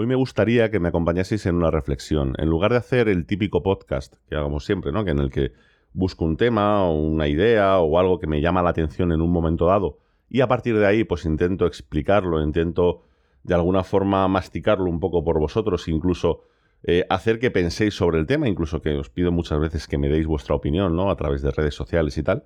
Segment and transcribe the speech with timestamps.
[0.00, 2.34] Hoy me gustaría que me acompañaseis en una reflexión.
[2.38, 5.04] En lugar de hacer el típico podcast que hagamos siempre, ¿no?
[5.04, 5.50] Que en el que
[5.92, 9.32] busco un tema o una idea o algo que me llama la atención en un
[9.32, 9.98] momento dado
[10.30, 13.02] y a partir de ahí pues intento explicarlo, intento
[13.42, 16.44] de alguna forma masticarlo un poco por vosotros, incluso
[16.84, 20.08] eh, hacer que penséis sobre el tema, incluso que os pido muchas veces que me
[20.08, 21.10] deis vuestra opinión, ¿no?
[21.10, 22.44] A través de redes sociales y tal.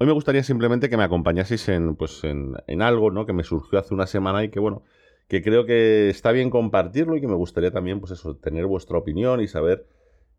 [0.00, 3.26] Hoy me gustaría simplemente que me acompañaseis en, pues, en, en algo, ¿no?
[3.26, 4.84] Que me surgió hace una semana y que, bueno,
[5.28, 8.98] que creo que está bien compartirlo y que me gustaría también, pues eso, tener vuestra
[8.98, 9.86] opinión y saber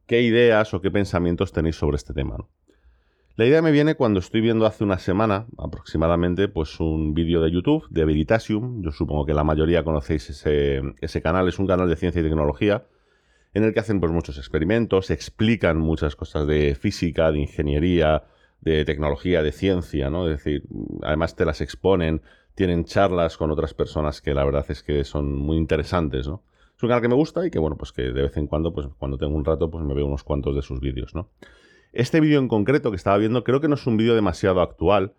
[0.08, 2.38] qué ideas o qué pensamientos tenéis sobre este tema.
[3.36, 7.52] La idea me viene cuando estoy viendo hace una semana aproximadamente pues un vídeo de
[7.52, 8.82] YouTube de Veritasium.
[8.84, 11.48] Yo supongo que la mayoría conocéis ese, ese, canal.
[11.48, 12.84] Es un canal de ciencia y tecnología
[13.54, 18.24] en el que hacen pues muchos experimentos, explican muchas cosas de física, de ingeniería,
[18.62, 20.30] de tecnología, de ciencia, ¿no?
[20.30, 20.64] Es decir,
[21.02, 22.22] además te las exponen,
[22.60, 26.44] tienen charlas con otras personas que la verdad es que son muy interesantes, ¿no?
[26.76, 28.74] Es un canal que me gusta y que, bueno, pues que de vez en cuando,
[28.74, 31.30] pues cuando tengo un rato, pues me veo unos cuantos de sus vídeos, ¿no?
[31.94, 35.14] Este vídeo en concreto que estaba viendo, creo que no es un vídeo demasiado actual.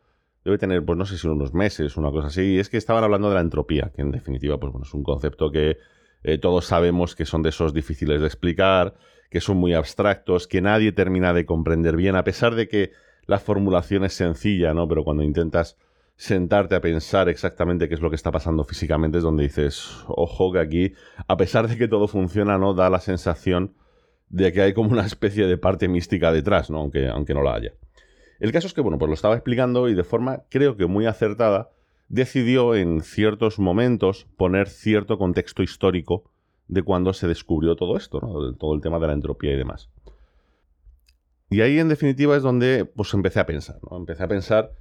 [0.44, 2.42] Debe tener, pues no sé si unos meses, una cosa así.
[2.42, 5.02] Y es que estaban hablando de la entropía, que en definitiva, pues bueno, es un
[5.02, 5.78] concepto que
[6.22, 8.96] eh, todos sabemos que son de esos difíciles de explicar,
[9.30, 12.92] que son muy abstractos, que nadie termina de comprender bien, a pesar de que
[13.24, 14.86] la formulación es sencilla, ¿no?
[14.86, 15.78] Pero cuando intentas
[16.20, 20.52] sentarte a pensar exactamente qué es lo que está pasando físicamente es donde dices, ojo
[20.52, 20.92] que aquí,
[21.26, 22.74] a pesar de que todo funciona, ¿no?
[22.74, 23.72] Da la sensación
[24.28, 26.80] de que hay como una especie de parte mística detrás, ¿no?
[26.80, 27.72] Aunque, aunque no la haya.
[28.38, 31.06] El caso es que, bueno, pues lo estaba explicando y de forma creo que muy
[31.06, 31.70] acertada
[32.10, 36.24] decidió en ciertos momentos poner cierto contexto histórico
[36.68, 38.54] de cuando se descubrió todo esto, ¿no?
[38.56, 39.88] Todo el tema de la entropía y demás.
[41.48, 43.96] Y ahí en definitiva es donde pues empecé a pensar, ¿no?
[43.96, 44.72] Empecé a pensar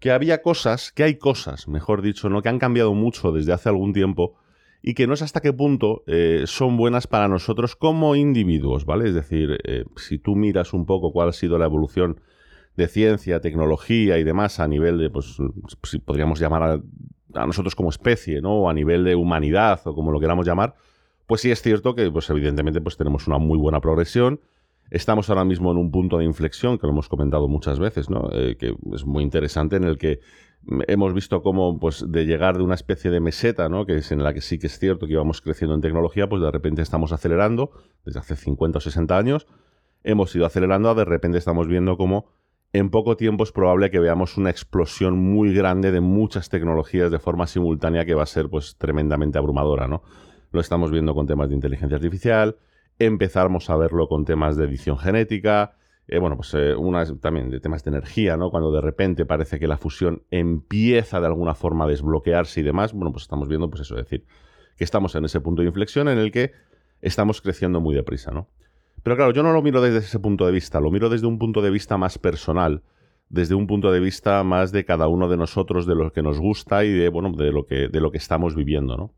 [0.00, 2.42] que había cosas, que hay cosas, mejor dicho, ¿no?
[2.42, 4.36] que han cambiado mucho desde hace algún tiempo
[4.82, 9.08] y que no es hasta qué punto eh, son buenas para nosotros como individuos, ¿vale?
[9.08, 12.20] Es decir, eh, si tú miras un poco cuál ha sido la evolución
[12.76, 15.36] de ciencia, tecnología y demás a nivel de, pues,
[15.82, 16.62] si podríamos llamar
[17.34, 18.54] a, nosotros como especie, ¿no?
[18.54, 20.76] O a nivel de humanidad o como lo queramos llamar,
[21.26, 24.40] pues sí es cierto que, pues evidentemente, pues tenemos una muy buena progresión
[24.90, 28.30] Estamos ahora mismo en un punto de inflexión, que lo hemos comentado muchas veces, ¿no?
[28.32, 30.20] Eh, que es muy interesante, en el que
[30.86, 33.84] hemos visto cómo, pues, de llegar de una especie de meseta, ¿no?
[33.84, 36.42] Que es en la que sí que es cierto que íbamos creciendo en tecnología, pues
[36.42, 37.70] de repente estamos acelerando,
[38.04, 39.46] desde hace 50 o 60 años,
[40.04, 42.26] hemos ido acelerando, de repente estamos viendo cómo
[42.72, 47.18] en poco tiempo es probable que veamos una explosión muy grande de muchas tecnologías de
[47.18, 50.02] forma simultánea que va a ser, pues, tremendamente abrumadora, ¿no?
[50.50, 52.56] Lo estamos viendo con temas de inteligencia artificial,
[52.98, 55.74] empezamos a verlo con temas de edición genética,
[56.08, 56.74] eh, bueno, pues eh,
[57.20, 58.50] también de temas de energía, ¿no?
[58.50, 62.94] Cuando de repente parece que la fusión empieza de alguna forma a desbloquearse y demás,
[62.94, 64.24] bueno, pues estamos viendo, pues eso, es decir,
[64.76, 66.52] que estamos en ese punto de inflexión en el que
[67.02, 68.48] estamos creciendo muy deprisa, ¿no?
[69.02, 71.38] Pero claro, yo no lo miro desde ese punto de vista, lo miro desde un
[71.38, 72.82] punto de vista más personal,
[73.28, 76.40] desde un punto de vista más de cada uno de nosotros, de lo que nos
[76.40, 79.12] gusta y de, bueno, de lo que, de lo que estamos viviendo, ¿no?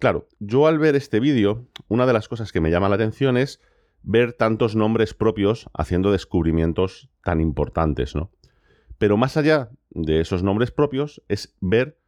[0.00, 3.36] Claro, yo al ver este vídeo, una de las cosas que me llama la atención
[3.36, 3.60] es
[4.02, 8.30] ver tantos nombres propios haciendo descubrimientos tan importantes, ¿no?
[8.96, 11.98] Pero más allá de esos nombres propios es ver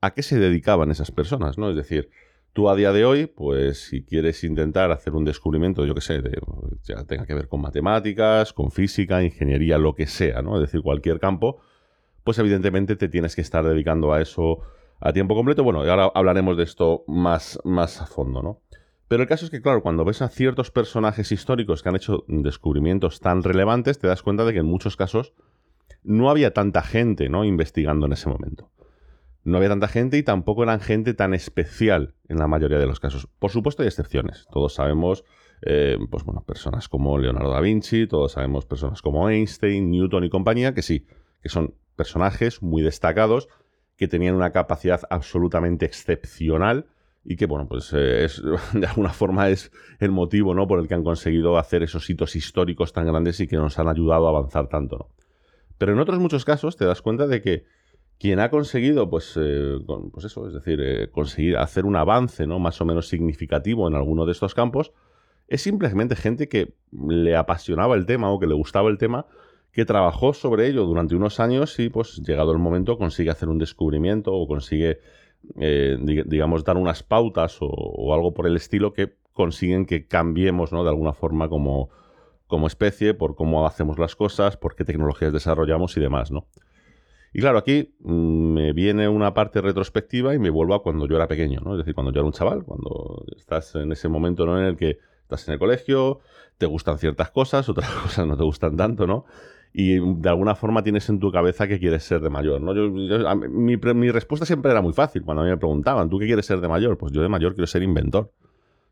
[0.00, 1.68] a qué se dedicaban esas personas, ¿no?
[1.68, 2.08] Es decir,
[2.54, 6.22] tú a día de hoy, pues si quieres intentar hacer un descubrimiento, yo qué sé,
[6.22, 6.40] de,
[6.84, 10.56] ya tenga que ver con matemáticas, con física, ingeniería, lo que sea, ¿no?
[10.56, 11.60] Es decir, cualquier campo,
[12.24, 14.62] pues evidentemente te tienes que estar dedicando a eso
[15.02, 15.64] a tiempo completo.
[15.64, 18.60] Bueno, y ahora hablaremos de esto más, más a fondo, ¿no?
[19.08, 22.24] Pero el caso es que, claro, cuando ves a ciertos personajes históricos que han hecho
[22.28, 25.34] descubrimientos tan relevantes, te das cuenta de que en muchos casos
[26.02, 27.44] no había tanta gente, ¿no?
[27.44, 28.70] Investigando en ese momento.
[29.44, 33.00] No había tanta gente y tampoco eran gente tan especial en la mayoría de los
[33.00, 33.28] casos.
[33.38, 34.46] Por supuesto hay excepciones.
[34.52, 35.24] Todos sabemos,
[35.62, 40.30] eh, pues bueno, personas como Leonardo da Vinci, todos sabemos personas como Einstein, Newton y
[40.30, 41.06] compañía, que sí,
[41.42, 43.48] que son personajes muy destacados
[44.02, 46.86] que tenían una capacidad absolutamente excepcional
[47.24, 49.70] y que, bueno, pues eh, es, de alguna forma es
[50.00, 50.66] el motivo, ¿no?
[50.66, 53.86] Por el que han conseguido hacer esos hitos históricos tan grandes y que nos han
[53.86, 55.08] ayudado a avanzar tanto, ¿no?
[55.78, 57.64] Pero en otros muchos casos te das cuenta de que
[58.18, 59.78] quien ha conseguido, pues, eh,
[60.12, 62.58] pues eso, es decir, eh, conseguir hacer un avance, ¿no?
[62.58, 64.92] Más o menos significativo en alguno de estos campos,
[65.46, 69.26] es simplemente gente que le apasionaba el tema o que le gustaba el tema
[69.72, 73.58] que trabajó sobre ello durante unos años y pues llegado el momento consigue hacer un
[73.58, 75.00] descubrimiento o consigue,
[75.58, 75.96] eh,
[76.26, 80.84] digamos, dar unas pautas o, algo por el estilo que consiguen que cambiemos, ¿no?
[80.84, 81.88] De alguna forma como,
[82.46, 86.46] como especie, por cómo hacemos las cosas, por qué tecnologías desarrollamos y demás, ¿no?
[87.32, 91.16] Y claro, aquí mm, me viene una parte retrospectiva y me vuelvo a cuando yo
[91.16, 91.72] era pequeño, ¿no?
[91.72, 94.58] Es decir, cuando yo era un chaval, cuando estás en ese momento ¿no?
[94.58, 96.20] en el que estás en el colegio,
[96.58, 99.24] te gustan ciertas cosas, otras cosas no te gustan tanto, ¿no?
[99.72, 102.74] Y de alguna forma tienes en tu cabeza que quieres ser de mayor, ¿no?
[102.74, 106.44] mi, mi, respuesta siempre era muy fácil cuando a mí me preguntaban, ¿tú qué quieres
[106.44, 106.98] ser de mayor?
[106.98, 108.32] Pues yo de mayor quiero ser inventor.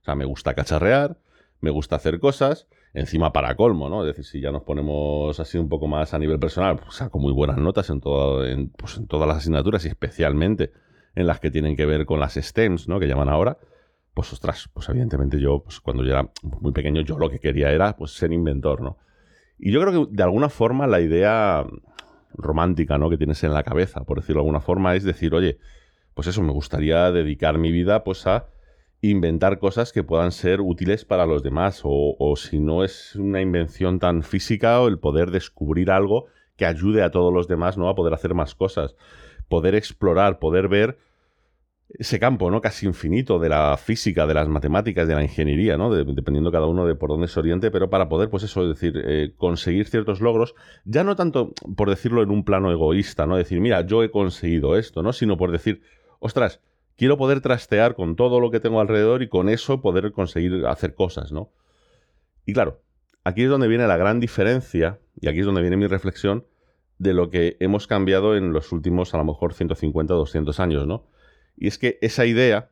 [0.00, 1.18] O sea, me gusta cacharrear,
[1.60, 4.02] me gusta hacer cosas, encima para colmo, ¿no?
[4.02, 7.18] Es decir, si ya nos ponemos así un poco más a nivel personal, pues saco
[7.18, 10.72] muy buenas notas en, todo, en, pues en todas las asignaturas y especialmente
[11.14, 12.98] en las que tienen que ver con las STEMs, ¿no?
[12.98, 13.58] Que llaman ahora
[14.14, 17.70] pues ostras, pues evidentemente yo, pues cuando yo era muy pequeño, yo lo que quería
[17.70, 18.98] era pues ser inventor, ¿no?
[19.62, 21.66] Y yo creo que de alguna forma la idea
[22.32, 23.10] romántica, ¿no?
[23.10, 25.58] Que tienes en la cabeza, por decirlo de alguna forma, es decir, oye,
[26.14, 28.46] pues eso, me gustaría dedicar mi vida pues a
[29.02, 33.40] inventar cosas que puedan ser útiles para los demás o, o si no es una
[33.40, 37.88] invención tan física o el poder descubrir algo que ayude a todos los demás, ¿no?
[37.88, 38.96] A poder hacer más cosas,
[39.48, 40.98] poder explorar, poder ver
[41.98, 42.60] ese campo, ¿no?
[42.60, 45.92] Casi infinito de la física, de las matemáticas, de la ingeniería, ¿no?
[45.92, 49.02] dependiendo cada uno de por dónde se oriente, pero para poder, pues eso, es decir,
[49.04, 50.54] eh, conseguir ciertos logros,
[50.84, 53.36] ya no tanto por decirlo en un plano egoísta, ¿no?
[53.36, 55.12] Decir, mira, yo he conseguido esto, ¿no?
[55.12, 55.82] Sino por decir,
[56.20, 56.60] ostras,
[56.96, 60.94] quiero poder trastear con todo lo que tengo alrededor y con eso poder conseguir hacer
[60.94, 61.50] cosas, ¿no?
[62.46, 62.82] Y claro,
[63.24, 66.46] aquí es donde viene la gran diferencia, y aquí es donde viene mi reflexión,
[66.98, 71.06] de lo que hemos cambiado en los últimos, a lo mejor, 150, 200 años, ¿no?
[71.56, 72.70] Y es que esa idea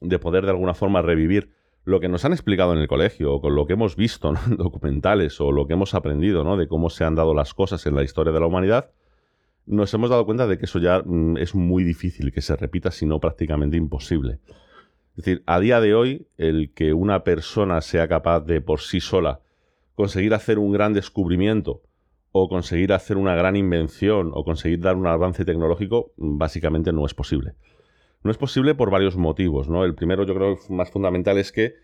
[0.00, 1.52] de poder de alguna forma revivir
[1.84, 4.56] lo que nos han explicado en el colegio, o con lo que hemos visto en
[4.56, 6.56] documentales, o lo que hemos aprendido ¿no?
[6.56, 8.90] de cómo se han dado las cosas en la historia de la humanidad,
[9.66, 12.90] nos hemos dado cuenta de que eso ya mm, es muy difícil que se repita,
[12.90, 14.40] si no prácticamente imposible.
[15.16, 19.00] Es decir, a día de hoy, el que una persona sea capaz de por sí
[19.00, 19.40] sola
[19.94, 21.82] conseguir hacer un gran descubrimiento
[22.32, 27.14] o conseguir hacer una gran invención o conseguir dar un avance tecnológico, básicamente no es
[27.14, 27.54] posible.
[28.22, 29.84] No es posible por varios motivos, ¿no?
[29.84, 31.74] El primero, yo creo, más fundamental es que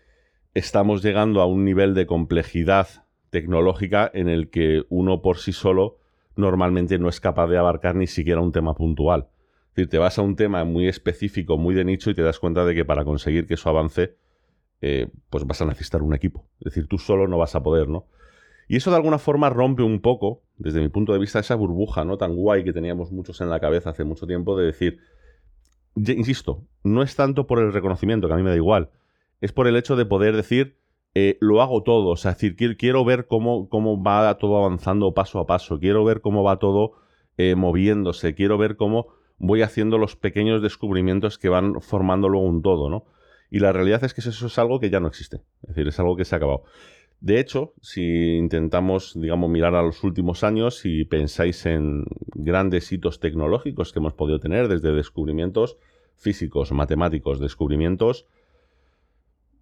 [0.53, 2.87] estamos llegando a un nivel de complejidad
[3.29, 5.97] tecnológica en el que uno por sí solo
[6.35, 9.27] normalmente no es capaz de abarcar ni siquiera un tema puntual.
[9.69, 12.39] Es decir, te vas a un tema muy específico, muy de nicho y te das
[12.39, 14.15] cuenta de que para conseguir que eso avance,
[14.81, 16.45] eh, pues vas a necesitar un equipo.
[16.59, 18.05] Es decir, tú solo no vas a poder, ¿no?
[18.67, 22.03] Y eso de alguna forma rompe un poco, desde mi punto de vista, esa burbuja
[22.03, 24.99] no tan guay que teníamos muchos en la cabeza hace mucho tiempo de decir,
[25.95, 28.89] insisto, no es tanto por el reconocimiento, que a mí me da igual,
[29.41, 30.77] es por el hecho de poder decir,
[31.15, 35.13] eh, lo hago todo, o sea, es decir, quiero, ver cómo, cómo, va todo avanzando
[35.13, 36.93] paso a paso, quiero ver cómo va todo
[37.37, 42.61] eh, moviéndose, quiero ver cómo voy haciendo los pequeños descubrimientos que van formando luego un
[42.61, 43.05] todo, ¿no?
[43.49, 45.99] Y la realidad es que eso es algo que ya no existe, es decir, es
[45.99, 46.63] algo que se ha acabado.
[47.19, 52.05] De hecho, si intentamos, digamos, mirar a los últimos años y pensáis en
[52.35, 55.77] grandes hitos tecnológicos que hemos podido tener, desde descubrimientos
[56.15, 58.25] físicos, matemáticos, descubrimientos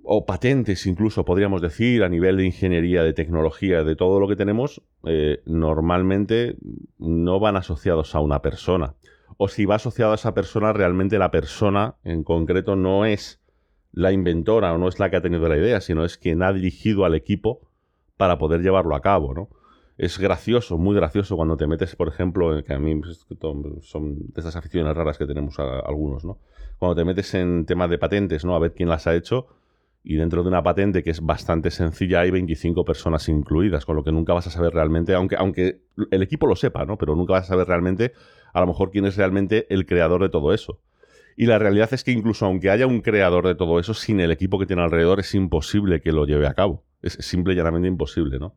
[0.05, 4.35] o patentes incluso podríamos decir a nivel de ingeniería, de tecnología, de todo lo que
[4.35, 6.55] tenemos, eh, normalmente
[6.99, 8.93] no van asociados a una persona.
[9.37, 13.41] O si va asociado a esa persona, realmente la persona en concreto no es
[13.95, 16.51] la inventora o no es la que ha tenido la idea, sino es quien ha
[16.51, 17.61] dirigido al equipo
[18.17, 19.49] para poder llevarlo a cabo, ¿no?
[19.97, 22.99] Es gracioso, muy gracioso cuando te metes, por ejemplo, que a mí
[23.81, 26.37] son de esas aficiones raras que tenemos algunos, ¿no?
[26.77, 28.53] Cuando te metes en temas de patentes, ¿no?
[28.53, 29.47] A ver quién las ha hecho
[30.03, 34.03] y dentro de una patente que es bastante sencilla hay 25 personas incluidas, con lo
[34.03, 35.79] que nunca vas a saber realmente, aunque, aunque
[36.11, 36.97] el equipo lo sepa, ¿no?
[36.97, 38.11] Pero nunca vas a saber realmente,
[38.51, 40.79] a lo mejor, quién es realmente el creador de todo eso.
[41.35, 44.31] Y la realidad es que incluso aunque haya un creador de todo eso, sin el
[44.31, 46.83] equipo que tiene alrededor es imposible que lo lleve a cabo.
[47.01, 48.55] Es simple y llanamente imposible, ¿no?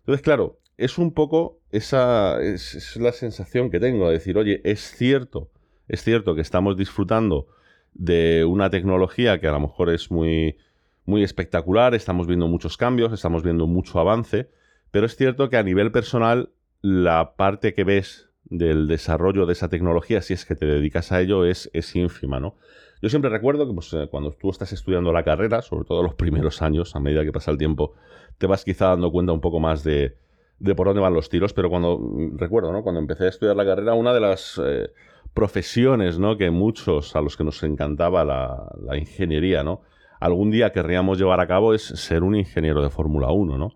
[0.00, 4.80] Entonces, claro, es un poco esa es, la sensación que tengo de decir, oye, es
[4.80, 5.50] cierto,
[5.88, 7.48] es cierto que estamos disfrutando
[7.94, 10.58] de una tecnología que a lo mejor es muy,
[11.06, 14.50] muy espectacular, estamos viendo muchos cambios, estamos viendo mucho avance,
[14.90, 16.50] pero es cierto que a nivel personal
[16.82, 21.20] la parte que ves del desarrollo de esa tecnología, si es que te dedicas a
[21.20, 22.56] ello, es, es ínfima, ¿no?
[23.00, 26.14] Yo siempre recuerdo que pues, eh, cuando tú estás estudiando la carrera, sobre todo los
[26.16, 27.94] primeros años, a medida que pasa el tiempo,
[28.38, 30.16] te vas quizá dando cuenta un poco más de,
[30.58, 32.82] de por dónde van los tiros, pero cuando, mm, recuerdo, ¿no?
[32.82, 34.90] Cuando empecé a estudiar la carrera, una de las eh,
[35.34, 36.36] profesiones, ¿no?
[36.36, 39.82] Que muchos, a los que nos encantaba la, la ingeniería, ¿no?
[40.20, 43.72] Algún día querríamos llevar a cabo es ser un ingeniero de Fórmula 1, ¿no?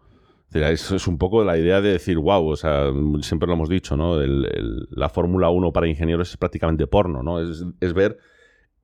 [0.52, 3.96] Eso es un poco la idea de decir, wow, o sea, siempre lo hemos dicho,
[3.96, 4.16] ¿no?
[4.20, 7.40] la Fórmula 1 para ingenieros es prácticamente porno, ¿no?
[7.40, 8.18] Es, ver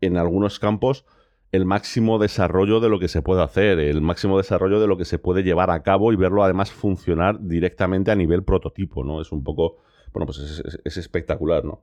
[0.01, 1.07] en algunos campos
[1.53, 5.05] el máximo desarrollo de lo que se puede hacer, el máximo desarrollo de lo que
[5.05, 9.21] se puede llevar a cabo y verlo además funcionar directamente a nivel prototipo, ¿no?
[9.21, 9.79] Es un poco
[10.13, 10.39] Bueno, pues
[10.85, 11.83] es, espectacular, ¿no?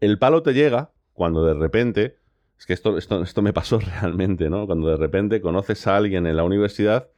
[0.00, 2.16] El palo te llega cuando de repente,
[2.58, 4.66] es que esto, esto, esto me pasó realmente, ¿no?
[4.66, 7.08] Cuando de repente conoces a alguien en la universidad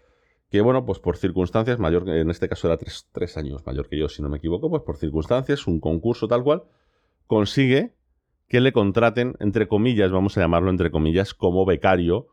[0.51, 3.99] que, bueno, pues por circunstancias, mayor, en este caso era tres, tres años mayor que
[3.99, 6.63] yo, si no me equivoco, pues por circunstancias, un concurso tal cual,
[7.27, 7.95] consigue
[8.49, 12.29] que le contraten, entre comillas, vamos a llamarlo entre comillas, como becario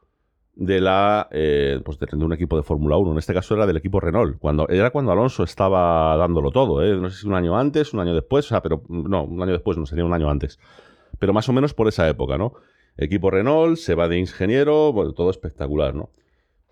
[0.54, 3.14] de la eh, pues de, un equipo de Fórmula 1.
[3.14, 4.38] En este caso era del equipo Renault.
[4.40, 6.84] Cuando, era cuando Alonso estaba dándolo todo.
[6.84, 6.96] ¿eh?
[6.96, 9.54] No sé si un año antes, un año después, o sea, pero no, un año
[9.54, 10.60] después, no sería un año antes.
[11.20, 12.54] Pero más o menos por esa época, ¿no?
[12.98, 16.10] Equipo Renault, se va de ingeniero, bueno, todo espectacular, ¿no?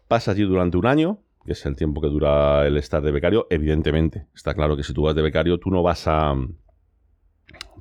[0.08, 1.20] Pasa allí durante un año,
[1.50, 3.48] que es el tiempo que dura el estar de becario.
[3.50, 6.36] Evidentemente, está claro que si tú vas de becario, tú no vas a.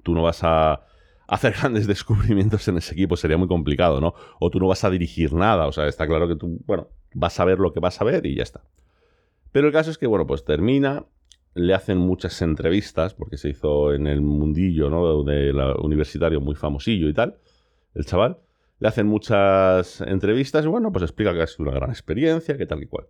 [0.02, 0.86] Tú no vas a
[1.26, 4.14] hacer grandes descubrimientos en ese equipo sería muy complicado, ¿no?
[4.40, 7.38] O tú no vas a dirigir nada, o sea, está claro que tú, bueno, vas
[7.40, 8.62] a ver lo que vas a ver y ya está.
[9.52, 11.04] Pero el caso es que, bueno, pues termina,
[11.52, 15.24] le hacen muchas entrevistas, porque se hizo en el mundillo, ¿no?
[15.24, 17.36] De la universitario muy famosillo y tal,
[17.94, 18.38] el chaval.
[18.78, 22.82] Le hacen muchas entrevistas y, bueno, pues explica que sido una gran experiencia, que tal
[22.82, 23.08] y cual.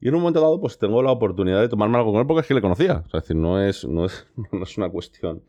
[0.00, 2.42] Y en un momento dado, pues tengo la oportunidad de tomarme algo con él porque
[2.42, 3.02] es que le conocía.
[3.06, 5.42] Es decir, no es, no es, no es una cuestión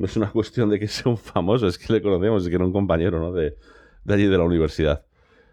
[0.00, 2.54] no es una cuestión de que sea un famoso, es que le conocemos, es que
[2.54, 3.32] era un compañero ¿no?
[3.32, 3.54] de,
[4.08, 5.04] allí de la universidad.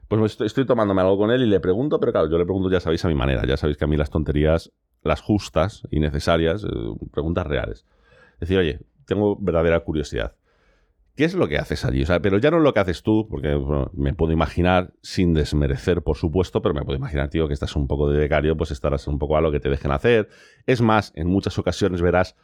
[0.08, 2.80] Pues estoy, tomándome algo con él y le pregunto, pero claro, yo le pregunto, ya
[2.80, 4.72] sabéis, a mi manera, ya sabéis que a mí las tonterías,
[5.04, 6.68] las justas y necesarias, eh,
[7.12, 7.86] preguntas reales.
[8.36, 10.37] Es decir, oye, tengo verdadera curiosidad.
[11.18, 12.04] ¿Qué es lo que haces allí?
[12.04, 13.60] O sea, pero ya no es lo que haces tú, porque
[13.94, 17.88] me puedo imaginar, sin desmerecer, por supuesto, pero me puedo imaginar, tío, que estás un
[17.88, 20.30] poco de becario, pues estarás un poco a lo que te dejen hacer.
[20.68, 22.36] Es más, en muchas ocasiones verás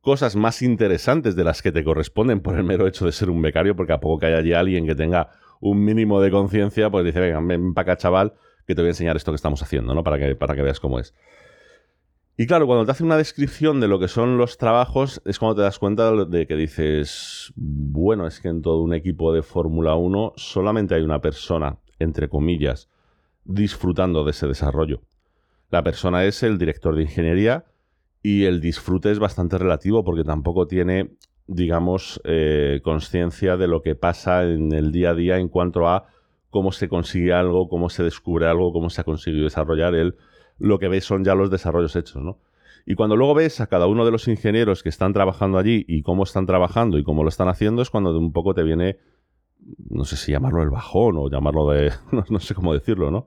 [0.00, 3.40] cosas más interesantes de las que te corresponden por el mero hecho de ser un
[3.40, 5.28] becario, porque a poco que haya allí alguien que tenga
[5.60, 8.32] un mínimo de conciencia, pues dice, venga, ven para acá, chaval,
[8.66, 10.02] que te voy a enseñar esto que estamos haciendo, ¿no?
[10.02, 11.14] Para que, para que veas cómo es.
[12.40, 15.56] Y claro, cuando te hace una descripción de lo que son los trabajos, es cuando
[15.56, 19.96] te das cuenta de que dices, bueno, es que en todo un equipo de Fórmula
[19.96, 22.88] 1 solamente hay una persona, entre comillas,
[23.44, 25.02] disfrutando de ese desarrollo.
[25.70, 27.64] La persona es el director de ingeniería,
[28.22, 31.16] y el disfrute es bastante relativo porque tampoco tiene,
[31.48, 36.06] digamos, eh, conciencia de lo que pasa en el día a día en cuanto a
[36.50, 40.14] cómo se consigue algo, cómo se descubre algo, cómo se ha conseguido desarrollar él.
[40.58, 42.38] Lo que ves son ya los desarrollos hechos, ¿no?
[42.86, 46.02] Y cuando luego ves a cada uno de los ingenieros que están trabajando allí y
[46.02, 48.98] cómo están trabajando y cómo lo están haciendo, es cuando un poco te viene,
[49.90, 51.92] no sé si llamarlo el bajón o llamarlo de,
[52.30, 53.26] no, sé cómo decirlo, ¿no?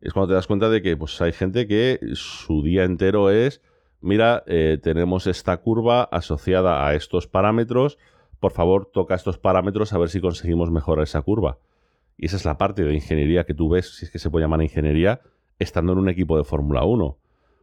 [0.00, 3.60] Es cuando te das cuenta de que pues hay gente que su día entero es
[4.00, 7.98] mira, eh, tenemos esta curva asociada a estos parámetros,
[8.40, 11.58] por favor toca estos parámetros a ver si conseguimos mejorar esa curva.
[12.16, 14.44] Y esa es la parte de ingeniería que tú ves, si es que se puede
[14.44, 15.20] llamar ingeniería,
[15.58, 17.18] estando en un equipo de Fórmula 1.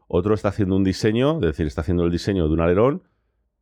[0.07, 3.03] Otro está haciendo un diseño, es decir, está haciendo el diseño de un alerón,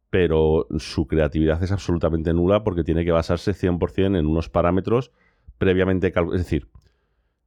[0.10, 5.12] pero su creatividad es absolutamente nula porque tiene que basarse 100% en unos parámetros
[5.58, 6.42] previamente calculados.
[6.42, 6.68] Es decir,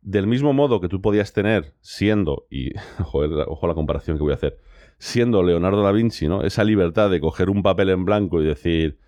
[0.01, 4.37] del mismo modo que tú podías tener siendo, y ojo la comparación que voy a
[4.37, 4.59] hacer,
[4.99, 6.43] siendo Leonardo da Vinci, ¿no?
[6.43, 8.99] Esa libertad de coger un papel en blanco y decir,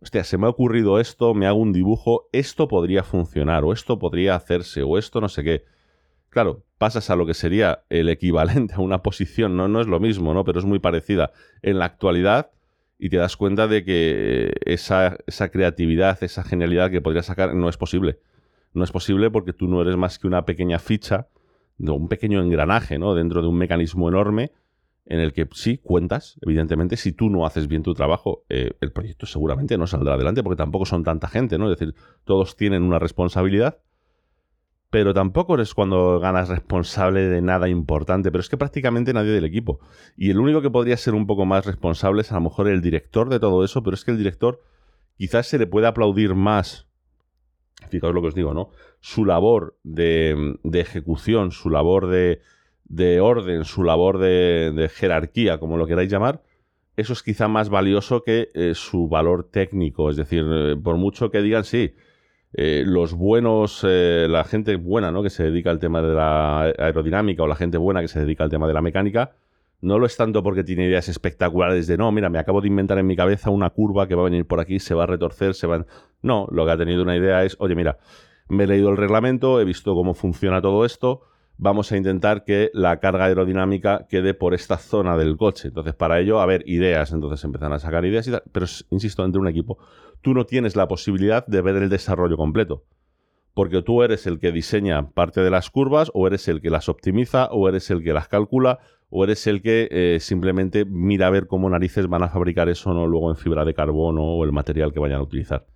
[0.00, 3.98] hostia, se me ha ocurrido esto, me hago un dibujo, esto podría funcionar, o esto
[3.98, 5.64] podría hacerse, o esto no sé qué.
[6.30, 10.00] Claro, pasas a lo que sería el equivalente a una posición, no, no es lo
[10.00, 10.44] mismo, ¿no?
[10.44, 12.50] Pero es muy parecida en la actualidad
[12.98, 17.68] y te das cuenta de que esa, esa creatividad, esa genialidad que podrías sacar no
[17.68, 18.18] es posible.
[18.72, 21.28] No es posible porque tú no eres más que una pequeña ficha,
[21.78, 23.14] un pequeño engranaje, ¿no?
[23.14, 24.52] Dentro de un mecanismo enorme
[25.06, 28.92] en el que sí cuentas, evidentemente, si tú no haces bien tu trabajo, eh, el
[28.92, 31.70] proyecto seguramente no saldrá adelante porque tampoco son tanta gente, ¿no?
[31.70, 33.78] Es decir, todos tienen una responsabilidad,
[34.90, 39.44] pero tampoco eres cuando ganas responsable de nada importante, pero es que prácticamente nadie del
[39.44, 39.80] equipo.
[40.16, 42.80] Y el único que podría ser un poco más responsable es a lo mejor el
[42.80, 44.60] director de todo eso, pero es que el director
[45.16, 46.86] quizás se le puede aplaudir más,
[47.88, 48.70] fijaos lo que os digo, ¿no?
[49.00, 52.40] Su labor de ejecución, su labor de
[52.88, 56.42] de orden, su labor de, jerarquía, como lo queráis llamar,
[56.96, 60.08] eso es quizá más valioso que eh, su valor técnico.
[60.10, 61.94] Es decir, eh, por mucho que digan, sí,
[62.58, 65.22] eh, los buenos, la gente buena, ¿no?
[65.22, 68.44] Que se dedica al tema de la aerodinámica o la gente buena que se dedica
[68.44, 69.32] al tema de la mecánica,
[69.80, 72.98] no lo es tanto porque tiene ideas espectaculares de, no, mira, me acabo de inventar
[72.98, 75.54] en mi cabeza una curva que va a venir por aquí, se va a retorcer,
[75.54, 75.84] se va...
[76.22, 77.98] No, lo que ha tenido una idea es, oye, mira,
[78.48, 81.22] me he leído el reglamento, he visto cómo funciona todo esto,
[81.58, 85.68] vamos a intentar que la carga aerodinámica quede por esta zona del coche.
[85.68, 87.12] Entonces, para ello, a ver, ideas.
[87.12, 88.32] Entonces empiezan a sacar ideas y.
[88.52, 89.78] Pero, insisto, entre un equipo,
[90.20, 92.84] tú no tienes la posibilidad de ver el desarrollo completo.
[93.54, 96.90] Porque tú eres el que diseña parte de las curvas, o eres el que las
[96.90, 101.30] optimiza, o eres el que las calcula, o eres el que eh, simplemente mira a
[101.30, 104.52] ver cómo narices van a fabricar eso no luego en fibra de carbono o el
[104.52, 105.66] material que vayan a utilizar.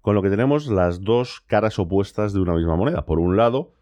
[0.00, 3.04] Con lo que tenemos las dos caras opuestas de una misma moneda.
[3.04, 3.72] Por un lado,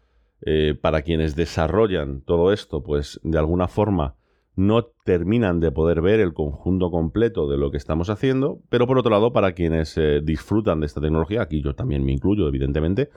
[0.45, 4.15] eh, para quienes desarrollan todo esto, pues de alguna forma
[4.55, 8.97] no terminan de poder ver el conjunto completo de lo que estamos haciendo, pero por
[8.97, 13.09] otro lado, para quienes eh, disfrutan de esta tecnología, aquí yo también me incluyo, evidentemente,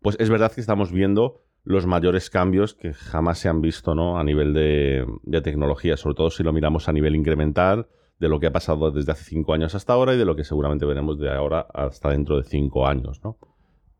[0.00, 4.18] pues es verdad que estamos viendo los mayores cambios que jamás se han visto ¿no?
[4.18, 7.88] a nivel de, tecnología, sobre todo si lo miramos a nivel incremental,
[8.18, 10.44] de lo que ha pasado desde hace cinco años hasta ahora y de lo que
[10.44, 13.20] seguramente veremos de ahora hasta dentro de cinco años.
[13.24, 13.38] ¿no?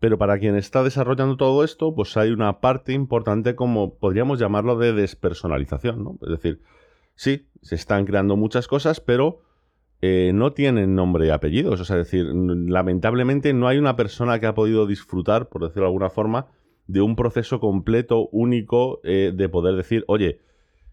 [0.00, 4.76] Pero para quien está desarrollando todo esto, pues hay una parte importante como podríamos llamarlo
[4.78, 6.02] de despersonalización.
[6.02, 6.18] ¿no?
[6.22, 6.62] Es decir,
[7.14, 9.42] sí, se están creando muchas cosas, pero
[10.00, 11.80] eh, no tienen nombre y apellidos.
[11.80, 15.82] O sea, es decir, lamentablemente no hay una persona que ha podido disfrutar, por decirlo
[15.82, 16.46] de alguna forma,
[16.86, 20.40] de un proceso completo, único, eh, de poder decir, oye,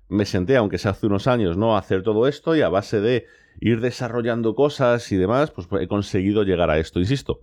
[0.09, 1.75] me senté, aunque sea hace unos años, ¿no?
[1.75, 3.25] A hacer todo esto y a base de
[3.59, 6.99] ir desarrollando cosas y demás, pues he conseguido llegar a esto.
[6.99, 7.39] Insisto,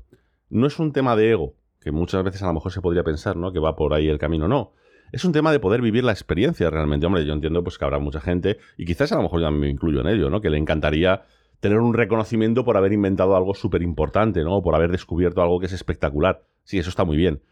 [0.55, 3.37] no es un tema de ego, que muchas veces a lo mejor se podría pensar,
[3.37, 3.53] ¿no?
[3.53, 4.73] Que va por ahí el camino, no.
[5.13, 7.07] Es un tema de poder vivir la experiencia realmente.
[7.07, 9.69] Hombre, yo entiendo pues que habrá mucha gente, y quizás a lo mejor yo me
[9.69, 10.41] incluyo en ello, ¿no?
[10.41, 11.23] Que le encantaría
[11.61, 14.63] tener un reconocimiento por haber inventado algo súper importante, ¿no?
[14.63, 16.45] Por haber descubierto algo que es espectacular.
[16.63, 17.43] Sí, eso está muy bien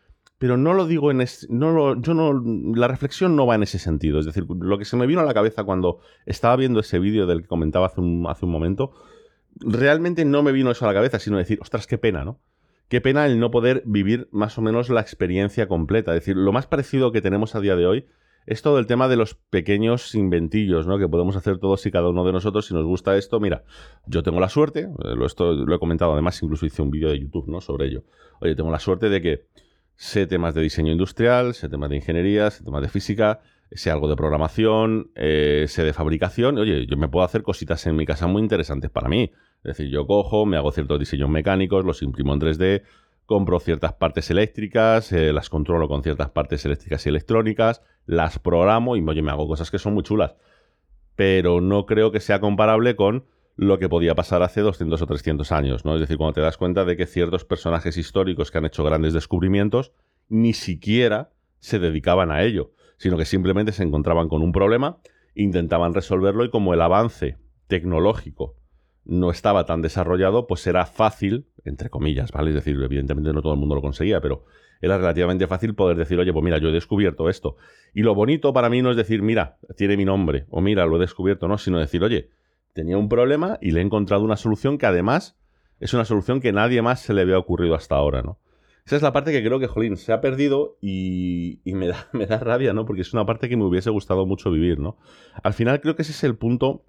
[0.42, 2.32] pero no lo digo en no lo, yo no
[2.74, 5.24] la reflexión no va en ese sentido, es decir, lo que se me vino a
[5.24, 8.90] la cabeza cuando estaba viendo ese vídeo del que comentaba hace un, hace un momento,
[9.60, 12.40] realmente no me vino eso a la cabeza, sino decir, ostras, qué pena, ¿no?
[12.92, 16.52] Qué pena el no poder vivir más o menos la experiencia completa, es decir, lo
[16.52, 18.04] más parecido que tenemos a día de hoy
[18.44, 20.98] es todo el tema de los pequeños inventillos, ¿no?
[20.98, 23.40] Que podemos hacer todos y cada uno de nosotros si nos gusta esto.
[23.40, 23.64] Mira,
[24.04, 27.08] yo tengo la suerte, eh, lo, esto, lo he comentado además, incluso hice un vídeo
[27.08, 27.62] de YouTube, ¿no?
[27.62, 28.04] Sobre ello.
[28.42, 29.46] Oye, tengo la suerte de que
[29.96, 34.06] sé temas de diseño industrial, sé temas de ingeniería, sé temas de física, sé algo
[34.06, 36.58] de programación, eh, sé de fabricación.
[36.58, 39.32] Oye, yo me puedo hacer cositas en mi casa muy interesantes para mí.
[39.64, 42.82] Es decir, yo cojo, me hago ciertos diseños mecánicos, los imprimo en 3D,
[43.26, 48.96] compro ciertas partes eléctricas, eh, las controlo con ciertas partes eléctricas y electrónicas, las programo
[48.96, 50.34] y me hago cosas que son muy chulas.
[51.14, 55.52] Pero no creo que sea comparable con lo que podía pasar hace 200 o 300
[55.52, 55.94] años, ¿no?
[55.94, 59.12] Es decir, cuando te das cuenta de que ciertos personajes históricos que han hecho grandes
[59.12, 59.92] descubrimientos
[60.28, 64.98] ni siquiera se dedicaban a ello, sino que simplemente se encontraban con un problema,
[65.34, 67.36] intentaban resolverlo y como el avance
[67.68, 68.56] tecnológico
[69.04, 72.50] no estaba tan desarrollado, pues era fácil, entre comillas, ¿vale?
[72.50, 74.44] Es decir, evidentemente no todo el mundo lo conseguía, pero
[74.80, 77.56] era relativamente fácil poder decir, oye, pues mira, yo he descubierto esto.
[77.94, 80.96] Y lo bonito para mí no es decir, mira, tiene mi nombre, o mira, lo
[80.96, 82.30] he descubierto, no, sino decir, oye,
[82.72, 85.38] tenía un problema y le he encontrado una solución que además
[85.80, 88.38] es una solución que nadie más se le había ocurrido hasta ahora, ¿no?
[88.84, 92.26] Esa es la parte que creo que, jolín, se ha perdido y, me, da, me
[92.26, 92.84] da rabia, ¿no?
[92.84, 94.96] Porque es una parte que me hubiese gustado mucho vivir, ¿no?
[95.42, 96.84] Al final creo que ese es el punto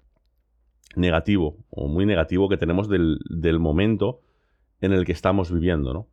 [0.96, 4.20] negativo o muy negativo que tenemos del, del momento
[4.80, 6.08] en el que estamos viviendo, ¿no?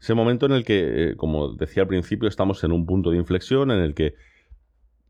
[0.00, 3.16] Ese momento en el que, eh, como decía al principio, estamos en un punto de
[3.16, 4.14] inflexión en el que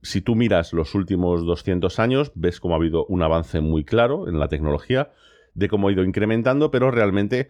[0.03, 4.29] si tú miras los últimos 200 años, ves cómo ha habido un avance muy claro
[4.29, 5.11] en la tecnología,
[5.55, 7.49] de cómo ha ido incrementando, pero realmente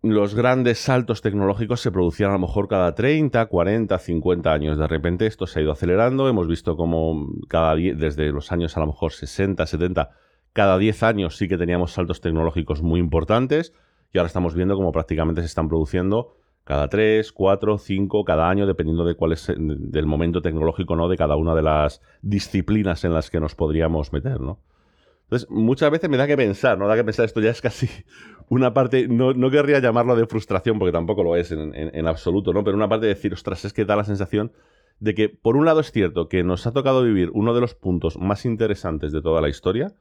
[0.00, 4.78] los grandes saltos tecnológicos se producían a lo mejor cada 30, 40, 50 años.
[4.78, 6.28] De repente esto se ha ido acelerando.
[6.28, 10.10] Hemos visto como cada desde los años a lo mejor 60, 70,
[10.54, 13.74] cada 10 años sí que teníamos saltos tecnológicos muy importantes
[14.12, 18.66] y ahora estamos viendo cómo prácticamente se están produciendo cada tres, cuatro, cinco, cada año,
[18.66, 21.08] dependiendo de cuál es del momento tecnológico, ¿no?
[21.08, 24.60] De cada una de las disciplinas en las que nos podríamos meter, ¿no?
[25.24, 26.88] Entonces, muchas veces me da que pensar, ¿no?
[26.88, 27.88] Da que pensar, esto ya es casi
[28.48, 32.52] una parte, no, no querría llamarlo de frustración, porque tampoco lo es en, en, absoluto,
[32.52, 32.64] ¿no?
[32.64, 34.52] Pero una parte de decir, ostras, es que da la sensación
[35.00, 37.74] de que, por un lado, es cierto que nos ha tocado vivir uno de los
[37.74, 39.92] puntos más interesantes de toda la historia,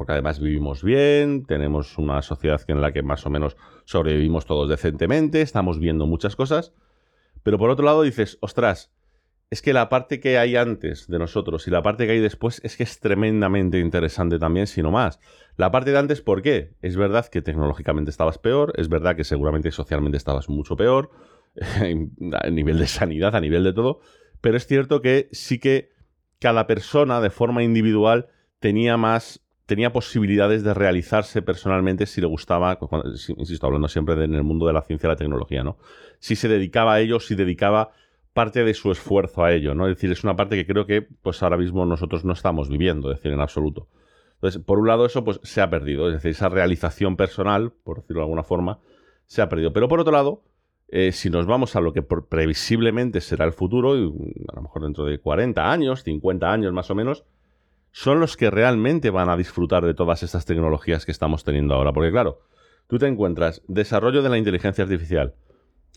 [0.00, 4.66] porque además vivimos bien, tenemos una sociedad en la que más o menos sobrevivimos todos
[4.66, 6.72] decentemente, estamos viendo muchas cosas,
[7.42, 8.94] pero por otro lado dices, ostras,
[9.50, 12.62] es que la parte que hay antes de nosotros y la parte que hay después
[12.64, 15.20] es que es tremendamente interesante también, si no más.
[15.58, 16.72] La parte de antes, ¿por qué?
[16.80, 21.10] Es verdad que tecnológicamente estabas peor, es verdad que seguramente socialmente estabas mucho peor,
[22.40, 24.00] a nivel de sanidad, a nivel de todo,
[24.40, 25.90] pero es cierto que sí que
[26.38, 28.28] cada persona de forma individual
[28.60, 32.76] tenía más tenía posibilidades de realizarse personalmente si le gustaba,
[33.36, 35.78] insisto, hablando siempre en el mundo de la ciencia y la tecnología, ¿no?
[36.18, 37.92] Si se dedicaba a ello, si dedicaba
[38.32, 39.86] parte de su esfuerzo a ello, ¿no?
[39.86, 43.12] Es decir, es una parte que creo que pues ahora mismo nosotros no estamos viviendo,
[43.12, 43.86] es decir, en absoluto.
[44.34, 48.00] Entonces, por un lado eso pues se ha perdido, es decir, esa realización personal, por
[48.00, 48.80] decirlo de alguna forma,
[49.26, 49.72] se ha perdido.
[49.72, 50.42] Pero por otro lado,
[50.88, 55.04] eh, si nos vamos a lo que previsiblemente será el futuro, a lo mejor dentro
[55.04, 57.24] de 40 años, 50 años más o menos,
[57.92, 61.92] son los que realmente van a disfrutar de todas estas tecnologías que estamos teniendo ahora.
[61.92, 62.40] Porque claro,
[62.86, 65.34] tú te encuentras desarrollo de la inteligencia artificial.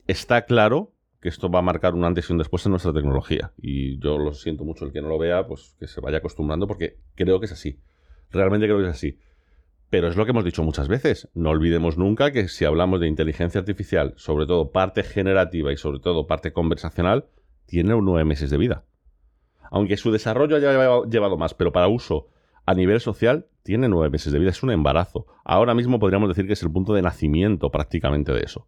[0.08, 3.54] Está claro que esto va a marcar un antes y un después en nuestra tecnología.
[3.58, 6.68] Y yo lo siento mucho el que no lo vea, pues que se vaya acostumbrando
[6.68, 7.80] porque creo que es así.
[8.30, 9.20] Realmente creo que es así.
[9.90, 11.30] Pero es lo que hemos dicho muchas veces.
[11.36, 16.00] No olvidemos nunca que si hablamos de inteligencia artificial, sobre todo parte generativa y sobre
[16.00, 17.28] todo parte conversacional,
[17.68, 18.84] tiene nueve meses de vida
[19.74, 22.30] aunque su desarrollo haya llevado más, pero para uso
[22.64, 25.26] a nivel social, tiene nueve meses de vida, es un embarazo.
[25.44, 28.68] Ahora mismo podríamos decir que es el punto de nacimiento prácticamente de eso.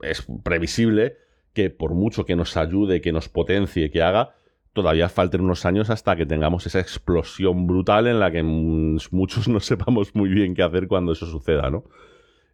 [0.00, 1.18] Es, previsible
[1.52, 4.34] que por mucho que nos ayude, que nos potencie, que haga,
[4.72, 9.60] todavía falten unos años hasta que tengamos esa explosión brutal en la que muchos no
[9.60, 11.84] sepamos muy bien qué hacer cuando eso suceda, ¿no?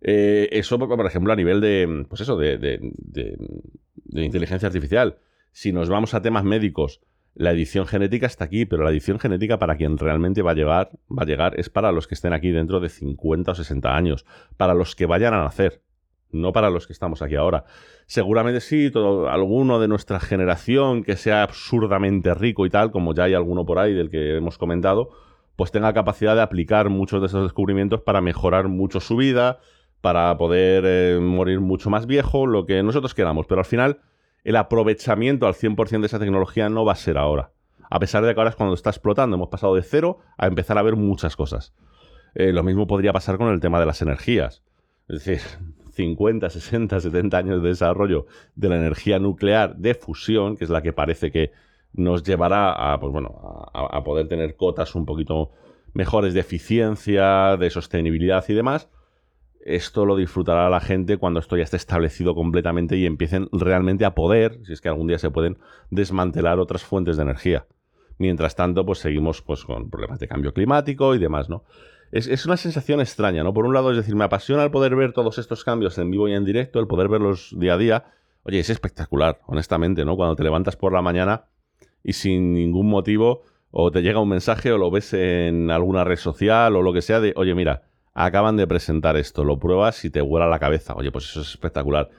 [0.00, 3.38] Eh, eso, por ejemplo, a nivel de, pues eso, de
[4.10, 5.18] inteligencia artificial.
[5.52, 7.00] Si nos vamos a temas médicos,
[7.34, 10.90] la edición genética está aquí, pero la edición genética para quien realmente va a llegar,
[11.10, 14.26] va a llegar es para los que estén aquí dentro de 50 o 60 años,
[14.56, 15.82] para los que vayan a nacer,
[16.30, 17.64] no para los que estamos aquí ahora.
[18.06, 18.90] Seguramente sí,
[19.30, 23.78] alguno de nuestra generación que sea absurdamente rico y tal, como ya hay alguno por
[23.78, 25.10] ahí del que hemos comentado,
[25.56, 29.58] pues tenga capacidad de aplicar muchos de esos descubrimientos para mejorar mucho su vida,
[30.00, 34.00] para poder eh, morir mucho más viejo, lo que nosotros queramos, pero al final
[34.44, 37.52] el aprovechamiento al 100% de esa tecnología no va a ser ahora.
[37.90, 40.78] A pesar de que ahora es cuando está explotando, hemos pasado de cero a empezar
[40.78, 41.74] a ver muchas cosas.
[42.34, 44.62] Eh, lo mismo podría pasar con el tema de las energías.
[45.08, 45.40] Es decir,
[45.92, 50.82] 50, 60, 70 años de desarrollo de la energía nuclear de fusión, que es la
[50.82, 51.52] que parece que
[51.92, 55.50] nos llevará a, pues bueno, a poder tener cotas un poquito
[55.92, 58.88] mejores de eficiencia, de sostenibilidad y demás,
[59.64, 64.14] esto lo disfrutará la gente cuando esto ya esté establecido completamente y empiecen realmente a
[64.14, 65.58] poder, si es que algún día se pueden,
[65.90, 67.66] desmantelar otras fuentes de energía.
[68.18, 71.64] Mientras tanto, pues seguimos pues, con problemas de cambio climático y demás, ¿no?
[72.12, 73.54] Es, una sensación extraña, ¿no?
[73.54, 76.28] Por un lado, es decir, me apasiona el poder ver todos estos cambios en vivo
[76.28, 78.04] y en directo, el poder verlos día a día.
[78.42, 80.14] Oye, es espectacular, honestamente, ¿no?
[80.16, 81.46] Cuando te levantas por la mañana
[82.04, 86.16] y sin ningún motivo, o te llega un mensaje o lo ves en alguna red
[86.16, 90.10] social o lo que sea de, oye, mira, acaban de presentar esto, lo pruebas y
[90.10, 90.94] te vuela la cabeza.
[90.94, 92.10] Oye, pues eso es espectacular.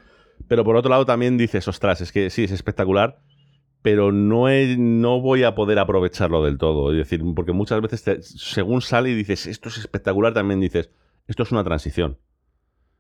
[0.47, 3.19] Pero por otro lado también dices, ostras, es que sí, es espectacular,
[3.81, 4.45] pero no,
[4.77, 6.91] no voy a poder aprovecharlo del todo.
[6.91, 10.89] Es decir, porque muchas veces según sale y dices, esto es espectacular, también dices,
[11.27, 12.17] esto es una transición.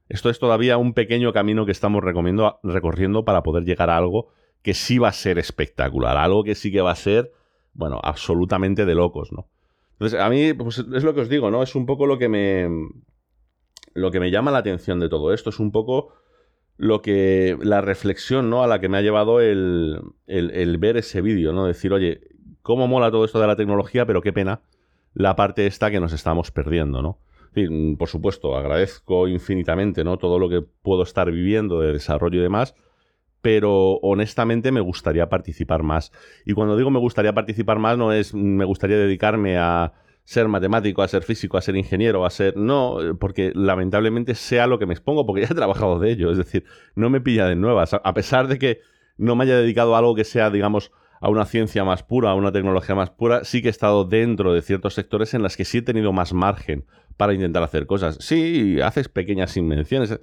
[0.09, 4.27] Esto es todavía un pequeño camino que estamos recorriendo para poder llegar a algo
[4.61, 7.31] que sí va a ser espectacular, algo que sí que va a ser,
[7.73, 9.47] bueno, absolutamente de locos, ¿no?
[10.03, 11.63] Entonces, a mí, pues es lo que os digo, ¿no?
[11.63, 12.67] Es un poco lo que me.
[13.93, 15.49] Lo que me llama la atención de todo esto.
[15.49, 16.13] Es un poco
[16.75, 17.57] lo que.
[17.61, 18.63] la reflexión, ¿no?
[18.63, 21.67] A la que me ha llevado el, el, ver ese vídeo, ¿no?
[21.67, 22.19] Decir, oye,
[22.61, 24.59] cómo mola todo esto de la tecnología, pero qué pena
[25.13, 27.19] la parte esta que nos estamos perdiendo, ¿no?
[27.99, 30.17] por supuesto, agradezco infinitamente, ¿no?
[30.17, 32.73] Todo lo que puedo estar viviendo de desarrollo y demás
[33.43, 36.13] pero honestamente me gustaría participar más.
[36.45, 39.91] Y cuando digo me gustaría participar más, no es me gustaría dedicarme a
[40.23, 42.55] ser matemático, a ser físico, a ser ingeniero, a ser...
[42.55, 46.31] No, porque lamentablemente sea lo que me expongo, porque ya he trabajado de ello.
[46.31, 46.63] Es decir,
[46.95, 47.93] no me pilla de nuevas.
[47.93, 48.79] A pesar de que
[49.17, 52.35] no me haya dedicado a algo que sea, digamos, a una ciencia más pura, a
[52.35, 55.65] una tecnología más pura, sí que he estado dentro de ciertos sectores en las que
[55.65, 56.85] sí he tenido más margen
[57.17, 58.17] para intentar hacer cosas.
[58.21, 60.17] Sí, haces pequeñas invenciones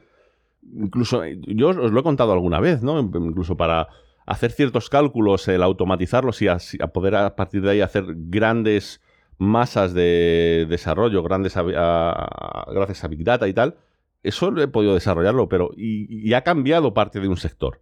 [0.62, 2.98] incluso yo os lo he contado alguna vez, ¿no?
[3.00, 3.88] Incluso para
[4.26, 6.58] hacer ciertos cálculos, el automatizarlos y a,
[6.92, 9.00] poder a partir de ahí hacer grandes
[9.38, 13.76] masas de desarrollo, grandes gracias a Big Data y tal,
[14.22, 17.80] eso he podido desarrollarlo, pero y, ha cambiado parte de un sector.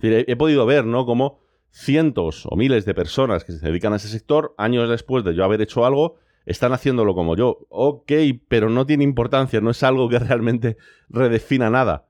[0.00, 1.06] he, podido ver, ¿no?
[1.06, 5.34] Cómo cientos o miles de personas que se dedican a ese sector, años después de
[5.34, 7.66] yo haber hecho algo, están haciéndolo como yo.
[7.68, 8.12] Ok,
[8.48, 10.76] pero no tiene importancia, no es algo que realmente
[11.08, 12.07] redefina nada.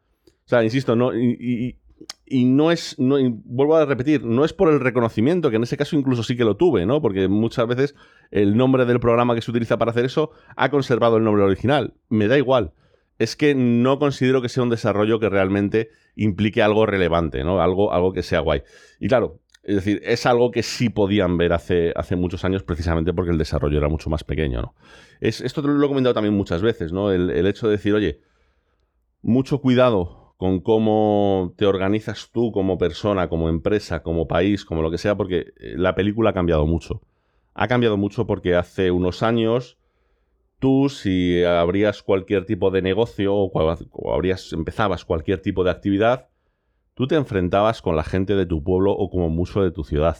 [0.48, 5.56] O sea, insisto, y, no es, vuelvo a repetir, no es por el reconocimiento, que
[5.56, 7.02] en ese caso incluso sí que lo tuve, ¿no?
[7.02, 7.94] Porque muchas veces
[8.30, 11.92] el nombre del programa que se utiliza para hacer eso ha conservado el nombre original.
[12.08, 12.72] Me da igual.
[13.18, 17.60] Es que no considero que sea un desarrollo que realmente implique algo relevante, ¿no?
[17.60, 18.62] Algo, algo que sea guay.
[19.00, 23.12] Y claro, es decir, es algo que sí podían ver hace, hace muchos años precisamente
[23.12, 24.74] porque el desarrollo era mucho más pequeño, ¿no?
[25.20, 27.12] Es, esto lo he comentado también muchas veces, ¿no?
[27.12, 28.22] El hecho de decir, oye,
[29.20, 34.90] mucho cuidado con cómo te organizas tú como persona, como empresa, como país, como lo
[34.90, 37.02] que sea, porque eh, la película ha cambiado mucho.
[37.54, 39.78] Ha cambiado mucho porque hace unos años
[40.60, 46.28] tú si abrías cualquier tipo de negocio o, abrías, empezabas cualquier tipo de actividad,
[46.94, 50.18] tú te enfrentabas con la gente de tu pueblo o como mucho de tu ciudad.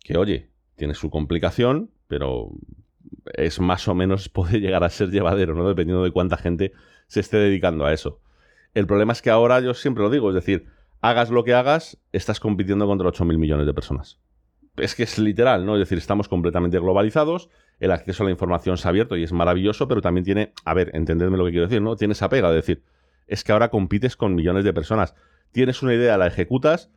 [0.00, 2.50] Que oye, tiene su complicación, pero
[3.32, 5.66] es más o menos, puede llegar a ser llevadero, ¿no?
[5.66, 6.72] Dependiendo de cuánta gente
[7.06, 8.20] se esté dedicando a eso.
[8.74, 10.66] El problema es que ahora, yo siempre lo digo, es decir,
[11.00, 14.20] hagas lo que hagas, estás compitiendo contra 8.000 millones de personas.
[14.76, 15.74] Es que es literal, ¿no?
[15.74, 19.32] Es decir, estamos completamente globalizados, el acceso a la información se ha abierto y es
[19.32, 21.96] maravilloso, pero también tiene, a ver, entendedme lo que quiero decir, ¿no?
[21.96, 22.84] Tiene esa pega, es decir,
[23.26, 25.14] es que ahora compites con millones de personas.
[25.52, 26.90] Tienes una idea, la ejecutas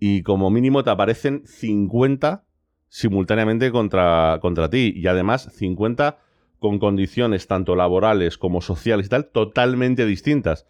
[0.00, 2.44] y como mínimo te aparecen 50
[2.88, 6.18] simultáneamente contra, contra ti y además 50
[6.58, 10.66] con condiciones tanto laborales como sociales y tal totalmente distintas.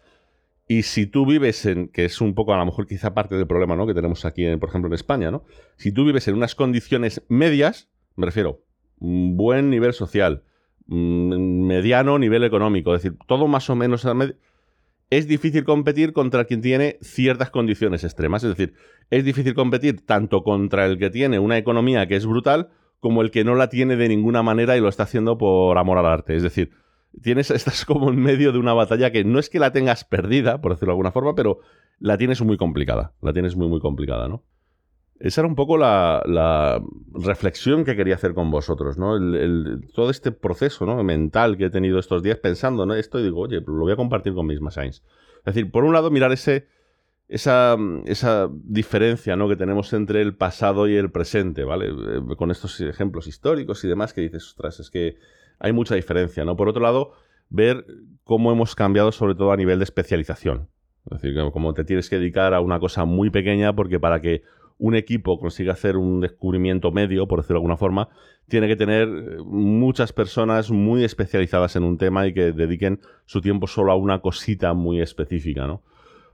[0.67, 3.45] Y si tú vives en, que es un poco a lo mejor quizá parte del
[3.45, 3.85] problema ¿no?
[3.85, 5.43] que tenemos aquí, por ejemplo, en España, ¿no?
[5.75, 8.63] Si tú vives en unas condiciones medias, me refiero,
[8.99, 10.43] un buen nivel social,
[10.87, 14.05] mediano nivel económico, es decir, todo más o menos
[15.09, 18.43] es difícil competir contra quien tiene ciertas condiciones extremas.
[18.43, 18.73] Es decir,
[19.09, 23.29] es difícil competir tanto contra el que tiene una economía que es brutal como el
[23.29, 26.35] que no la tiene de ninguna manera y lo está haciendo por amor al arte.
[26.35, 26.71] Es decir,
[27.21, 30.61] tienes, estás como en medio de una batalla que no es que la tengas perdida,
[30.61, 31.59] por decirlo de alguna forma, pero
[31.99, 33.13] la tienes muy complicada.
[33.21, 34.43] La tienes muy, muy complicada, ¿no?
[35.17, 36.81] Esa era un poco la,
[37.13, 39.17] reflexión que quería hacer con vosotros, ¿no?
[39.93, 41.01] todo este proceso ¿no?
[41.03, 43.95] mental que he tenido estos días pensando en esto y digo, oye, lo voy a
[43.95, 45.03] compartir con mis Machines.
[45.37, 46.67] Es decir, por un lado, mirar ese,
[47.29, 49.47] esa, esa diferencia ¿no?
[49.47, 51.87] que tenemos entre el pasado y el presente, ¿vale?
[51.87, 55.15] Eh, con estos ejemplos históricos y demás que dices, ostras, es que
[55.59, 56.55] hay mucha diferencia, ¿no?
[56.55, 57.11] Por otro lado,
[57.49, 57.85] ver
[58.23, 60.69] cómo hemos cambiado sobre todo a nivel de especialización.
[61.11, 64.41] Es decir, cómo te tienes que dedicar a una cosa muy pequeña porque para que
[64.77, 68.09] un equipo consiga hacer un descubrimiento medio, por decirlo de alguna forma,
[68.47, 73.41] tiene que tener eh, muchas personas muy especializadas en un tema y que dediquen su
[73.41, 75.81] tiempo solo a una cosita muy específica, ¿no?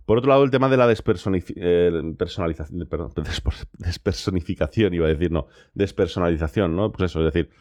[0.05, 2.17] Por otro lado, el tema de la despersonalización,
[3.77, 6.91] despersonificación, iba a decir, no, despersonalización, ¿no?
[6.91, 7.51] Pues eso, es decir,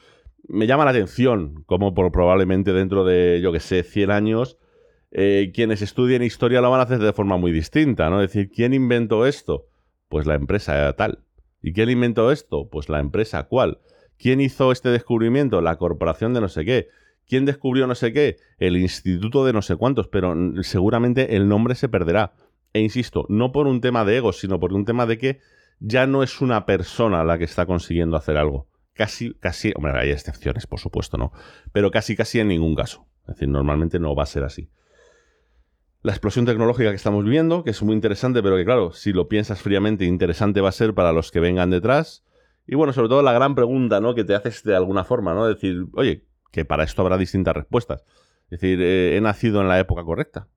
[0.50, 4.58] me llama la atención cómo probablemente dentro de, yo que sé, 100 años,
[5.12, 8.20] eh, quienes estudien historia lo van a hacer de forma muy distinta, ¿no?
[8.20, 9.68] Es decir, ¿quién inventó esto?
[10.08, 11.24] Pues la empresa tal.
[11.62, 12.68] ¿Y quién inventó esto?
[12.68, 13.80] Pues la empresa cuál.
[14.18, 15.60] ¿Quién hizo este descubrimiento?
[15.60, 16.88] La corporación de no sé qué.
[17.26, 18.36] ¿Quién descubrió no sé qué?
[18.58, 22.32] El instituto de no sé cuántos, pero seguramente el nombre se perderá.
[22.72, 25.40] E insisto, no por un tema de ego, sino por un tema de que
[25.78, 30.10] ya no es una persona la que está consiguiendo hacer algo casi, casi, hombre, hay
[30.10, 31.32] excepciones, por supuesto, ¿no?
[31.72, 33.06] Pero casi, casi en ningún caso.
[33.22, 34.70] Es decir, normalmente no va a ser así.
[36.02, 39.28] La explosión tecnológica que estamos viviendo, que es muy interesante, pero que claro, si lo
[39.28, 42.24] piensas fríamente, interesante va a ser para los que vengan detrás.
[42.66, 44.14] Y bueno, sobre todo la gran pregunta, ¿no?
[44.14, 45.46] Que te haces de alguna forma, ¿no?
[45.46, 48.04] Decir, oye, que para esto habrá distintas respuestas.
[48.50, 50.48] Es decir, eh, he nacido en la época correcta.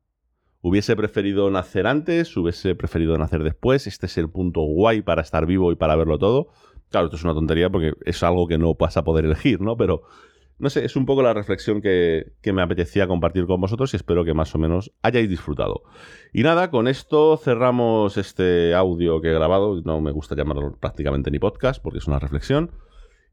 [0.62, 3.86] Hubiese preferido nacer antes, hubiese preferido nacer después.
[3.86, 6.50] Este es el punto guay para estar vivo y para verlo todo.
[6.94, 9.76] Claro, esto es una tontería porque es algo que no vas a poder elegir, ¿no?
[9.76, 10.04] Pero,
[10.60, 14.24] no sé, es un poco la reflexión que, me apetecía compartir con vosotros y espero
[14.24, 15.82] que más o menos hayáis disfrutado.
[16.34, 19.82] Y nada, con esto cerramos este audio que he grabado.
[19.84, 22.70] No me gusta llamarlo prácticamente ni podcast porque es una reflexión.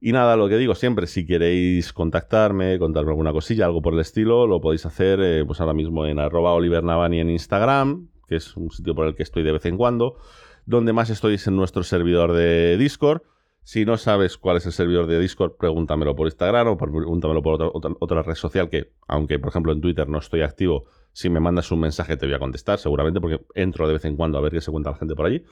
[0.00, 4.00] Y nada, lo que digo siempre, si queréis contactarme, contarme alguna cosilla, algo por el
[4.00, 8.56] estilo, lo podéis hacer eh, pues ahora mismo en arroba olivernavani en Instagram, que es
[8.56, 10.16] un sitio por el que estoy de vez en cuando.
[10.64, 13.20] Donde más estoy es en nuestro servidor de Discord
[13.62, 17.72] si no sabes cuál es el servidor de Discord, pregúntamelo por Instagram o pregúntamelo por
[18.00, 21.70] otra, red social que, aunque por ejemplo en Twitter no estoy activo, si me mandas
[21.70, 24.52] un mensaje te voy a contestar, seguramente porque entro de vez en cuando a ver
[24.52, 25.44] qué se cuenta la gente por allí.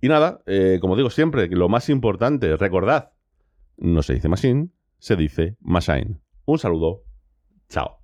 [0.00, 3.12] Y nada, eh, como digo siempre, lo más importante, recordad,
[3.76, 6.20] no se dice Machine, se dice Machine.
[6.46, 7.02] Un saludo,
[7.68, 7.99] chao.